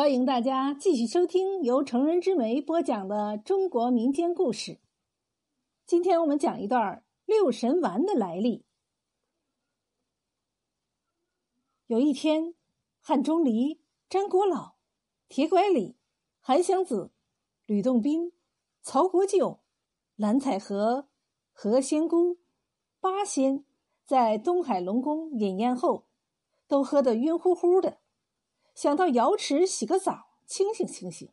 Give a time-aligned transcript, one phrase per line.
[0.00, 4.80] 欢迎大家继续收听由成人之美播讲的中国民间故事。
[5.84, 8.64] 今天我们讲一段六神丸的来历。
[11.86, 12.54] 有一天，
[13.02, 14.76] 汉钟离、张国老、
[15.28, 15.98] 铁拐李、
[16.40, 17.12] 韩湘子、
[17.66, 18.32] 吕洞宾、
[18.80, 19.60] 曹国舅、
[20.16, 21.08] 蓝采和、
[21.52, 22.38] 何仙姑
[23.00, 23.66] 八仙
[24.06, 26.06] 在东海龙宫饮宴后，
[26.66, 27.99] 都喝得晕乎乎的。
[28.80, 31.30] 想到瑶池洗个澡，清醒清醒。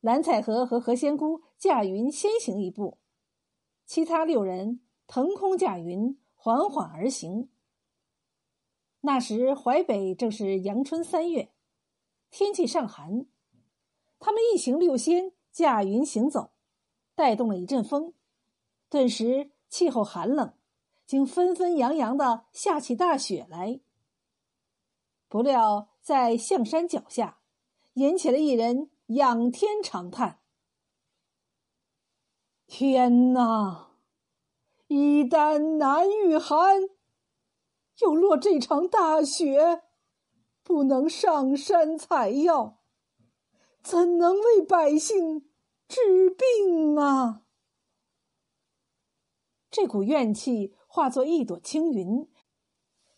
[0.00, 2.96] 蓝采和和何仙姑驾云先行一步，
[3.84, 7.50] 其他六人腾空驾云，缓缓而行。
[9.02, 11.52] 那时淮北正是阳春三月，
[12.30, 13.26] 天气尚寒。
[14.18, 16.52] 他们一行六仙驾云行走，
[17.14, 18.14] 带动了一阵风，
[18.88, 20.54] 顿时气候寒冷，
[21.04, 23.82] 竟纷纷扬扬的下起大雪来。
[25.28, 25.89] 不料。
[26.00, 27.40] 在象山脚下，
[27.94, 30.40] 引起了一人仰天长叹
[32.66, 33.90] ：“天哪！
[34.88, 36.80] 一旦难御寒，
[38.00, 39.82] 又落这场大雪，
[40.62, 42.80] 不能上山采药，
[43.82, 45.48] 怎能为百姓
[45.86, 47.44] 治病啊？”
[49.70, 52.28] 这股怨气化作一朵青云，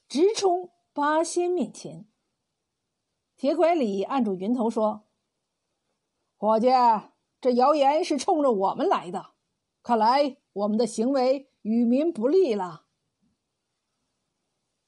[0.06, 2.11] 直冲八仙面前。
[3.42, 5.02] 铁拐李按住云头说
[6.38, 6.68] ：“伙计，
[7.40, 9.32] 这谣言是冲着我们来的，
[9.82, 12.84] 看来我们的行为与民不利了。”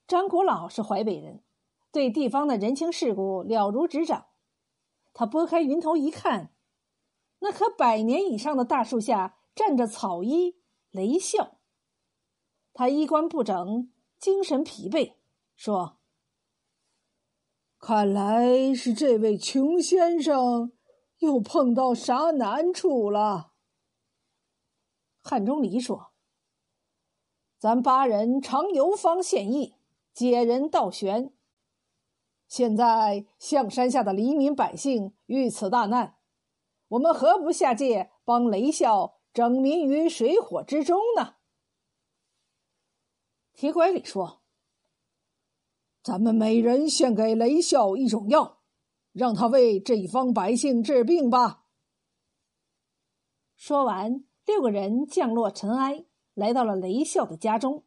[0.06, 1.42] 张国老是淮北人，
[1.90, 4.26] 对地方的人情世故了如指掌。
[5.12, 6.54] 他拨开云头一看，
[7.40, 10.60] 那棵百年以上的大树下站着草衣
[10.92, 11.56] 雷笑。
[12.72, 15.14] 他衣冠不整，精神疲惫，
[15.56, 15.98] 说。
[17.86, 20.72] 看来是这位穷先生
[21.18, 23.52] 又碰到啥难处了。
[25.20, 26.14] 汉钟离说
[27.60, 29.74] ：“咱八人常游方献艺，
[30.14, 31.34] 解人道悬。
[32.48, 36.16] 现在象山下的黎民百姓遇此大难，
[36.88, 41.34] 我们何不下界帮雷啸拯民于水火之中呢？”
[43.52, 44.43] 铁拐李说。
[46.04, 48.60] 咱们每人献给雷笑一种药，
[49.12, 51.64] 让他为这一方百姓治病吧。
[53.56, 56.04] 说完，六个人降落尘埃，
[56.34, 57.84] 来到了雷笑的家中。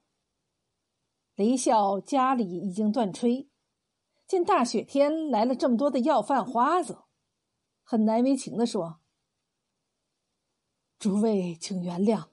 [1.35, 3.49] 雷笑家里已经断炊，
[4.25, 7.03] 见大雪天来了这么多的要饭花子，
[7.83, 8.99] 很难为情的说
[10.97, 12.29] ：“诸位，请原谅，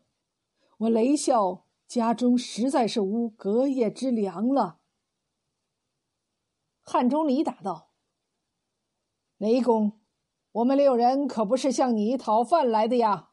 [0.78, 4.80] 我雷笑家中实在是无隔夜之粮了。”
[6.86, 7.90] 汉钟离答道
[9.38, 10.00] ：“雷公，
[10.52, 13.30] 我们六人可不是向你讨饭来的呀。”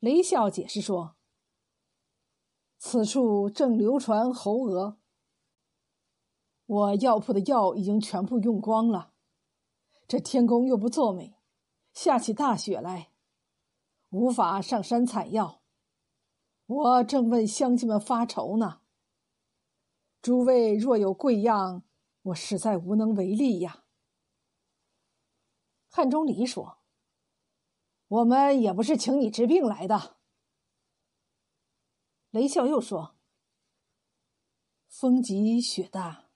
[0.00, 1.16] 雷笑解释说
[2.76, 4.98] ：“此处正流传猴娥，
[6.66, 9.12] 我药铺的药已经全部用光了。
[10.06, 11.38] 这天公又不作美，
[11.92, 13.12] 下起大雪来，
[14.10, 15.62] 无法上山采药。
[16.66, 18.80] 我正为乡亲们发愁呢。”
[20.24, 21.82] 诸位若有贵样，
[22.22, 23.84] 我实在无能为力呀。
[25.90, 26.78] 汉钟离说
[28.08, 30.16] ：“我们也不是请你治病来的。”
[32.32, 33.16] 雷笑又说
[34.88, 36.30] ：“风急雪大，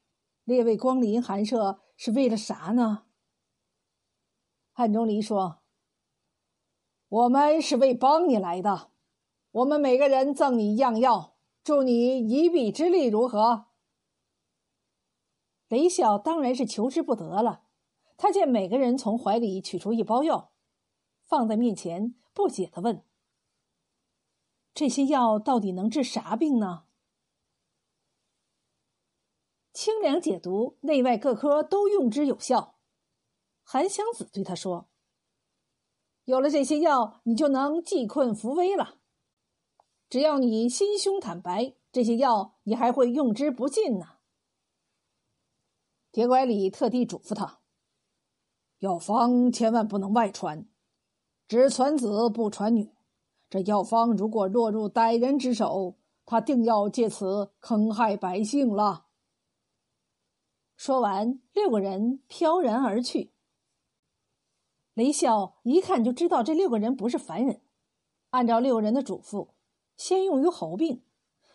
[0.44, 3.06] 列位光临寒舍是为了啥呢？”
[4.70, 5.62] 汉钟离说
[7.09, 8.91] ：“我们是为帮你来的，
[9.50, 13.65] 我们每个人赠你一样药，助你一臂之力，如何？”
[15.69, 17.62] 雷笑当然是求之不得了。
[18.17, 20.51] 他见每个人从怀里取出一包药，
[21.23, 23.05] 放在面前，不解的问
[24.75, 26.84] ：“这些药到底能治啥病呢？”
[29.73, 32.75] 清凉解毒，内外各科都用之有效。
[33.62, 34.88] 韩湘子对他说
[36.25, 38.99] ：“有了这些药，你就能济困扶危了。
[40.11, 44.15] 只要你心胸坦白，这些药你还会用之不尽呢。”
[46.19, 47.61] 铁拐李特地嘱咐他
[48.82, 50.67] ：“药方千万不能外传，
[51.47, 52.93] 只传子不传女。
[53.49, 59.06] 这药方如果落入歹人之手，他定要借此坑害百姓了。”
[60.76, 63.32] 说完，六个人飘然而去。
[64.94, 67.62] 雷笑一看就知道这六个人不是凡人，
[68.31, 69.50] 按照六人的嘱咐，
[69.97, 71.05] 先用于猴病，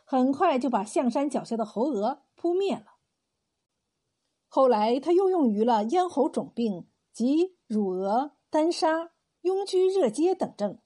[0.05, 2.92] 很快就把象山脚下的猴娥扑灭了。
[4.55, 10.77] 后来他又用于了咽喉肿病及乳额、丹砂、痈疽热疖等症，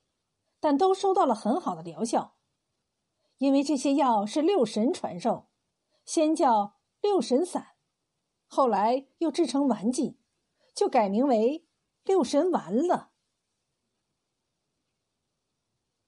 [0.62, 2.38] 但都收到了很好的疗效。
[3.40, 5.48] 因为这些药是六神传授，
[6.06, 7.74] 先叫六神散，
[8.46, 10.18] 后来又制成丸剂，
[10.74, 11.68] 就改名为
[12.06, 13.10] 六神丸了。